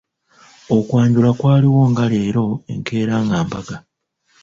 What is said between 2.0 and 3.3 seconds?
leero, enkeera